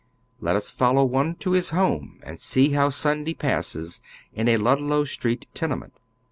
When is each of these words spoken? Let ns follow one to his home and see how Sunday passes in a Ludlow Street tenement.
Let 0.39 0.55
ns 0.55 0.71
follow 0.71 1.05
one 1.05 1.35
to 1.35 1.51
his 1.51 1.69
home 1.69 2.19
and 2.23 2.39
see 2.39 2.71
how 2.71 2.89
Sunday 2.89 3.35
passes 3.35 4.01
in 4.33 4.47
a 4.47 4.57
Ludlow 4.57 5.03
Street 5.05 5.45
tenement. 5.53 5.93